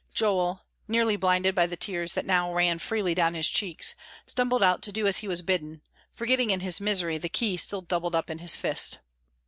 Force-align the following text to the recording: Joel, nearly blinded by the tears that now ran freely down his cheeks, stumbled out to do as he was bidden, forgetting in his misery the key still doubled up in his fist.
Joel, 0.15 0.65
nearly 0.87 1.15
blinded 1.15 1.53
by 1.53 1.67
the 1.67 1.77
tears 1.77 2.13
that 2.13 2.25
now 2.25 2.51
ran 2.51 2.79
freely 2.79 3.13
down 3.13 3.35
his 3.35 3.47
cheeks, 3.47 3.93
stumbled 4.25 4.63
out 4.63 4.81
to 4.81 4.91
do 4.91 5.05
as 5.05 5.17
he 5.17 5.27
was 5.27 5.43
bidden, 5.43 5.83
forgetting 6.11 6.49
in 6.49 6.61
his 6.61 6.81
misery 6.81 7.19
the 7.19 7.29
key 7.29 7.55
still 7.55 7.81
doubled 7.83 8.15
up 8.15 8.27
in 8.27 8.39
his 8.39 8.55
fist. 8.55 8.97